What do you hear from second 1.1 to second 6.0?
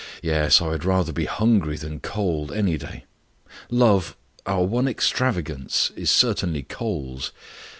be hungry than cold, any day. Love, our one extravagance